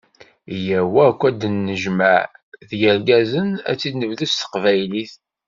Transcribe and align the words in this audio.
Yyaw 0.63 0.93
akk 1.07 1.21
ad 1.29 1.35
d-nennejmeɛ, 1.41 2.19
d 2.67 2.69
yirgazen 2.79 3.49
ad 3.69 3.75
t-id-nebdu 3.79 4.25
s 4.27 4.33
teqbaylit. 4.41 5.13